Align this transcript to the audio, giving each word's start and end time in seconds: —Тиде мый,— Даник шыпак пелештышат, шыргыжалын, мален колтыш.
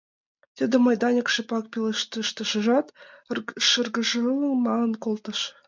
—Тиде 0.55 0.75
мый,— 0.85 0.95
Даник 1.01 1.27
шыпак 1.33 1.65
пелештышат, 1.71 2.87
шыргыжалын, 3.69 4.53
мален 4.63 4.93
колтыш. 5.03 5.39